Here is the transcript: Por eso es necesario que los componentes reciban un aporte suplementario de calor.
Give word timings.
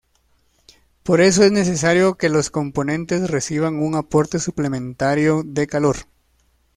Por 1.03 1.21
eso 1.21 1.43
es 1.43 1.51
necesario 1.51 2.15
que 2.15 2.29
los 2.29 2.49
componentes 2.49 3.29
reciban 3.29 3.75
un 3.75 3.93
aporte 3.93 4.39
suplementario 4.39 5.43
de 5.45 5.67
calor. 5.67 5.97